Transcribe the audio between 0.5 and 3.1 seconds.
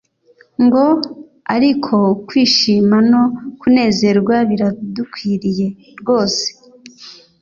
ngo: "Ariko kwishima